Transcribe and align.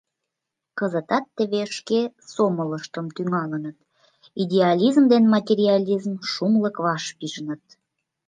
Кызытат 0.77 1.25
теве 1.35 1.61
шке 1.77 2.01
сомылыштым 2.31 3.05
тӱҥалыныт: 3.15 3.77
идеализм 4.43 5.03
ден 5.13 5.23
материализм 5.35 6.13
шумлык 6.31 6.75
вашпижыныт. 6.85 7.63